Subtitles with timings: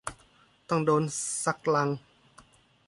[0.69, 1.03] ต้องโดน
[1.45, 1.89] สักลัง